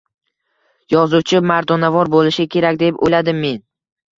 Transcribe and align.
Yozuvchi 0.93 1.43
mardonavor 1.51 2.11
boʻlishi 2.17 2.49
kerak, 2.57 2.81
deb 2.87 3.07
oʻyladim 3.09 3.43
men 3.45 3.63